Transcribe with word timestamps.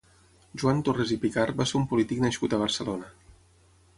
Joan 0.61 0.79
Torres 0.87 1.11
i 1.15 1.17
Picart 1.25 1.59
va 1.59 1.69
ser 1.71 1.77
un 1.81 1.85
polític 1.93 2.25
nascut 2.25 2.57
a 2.57 2.61
Barcelona. 2.65 3.13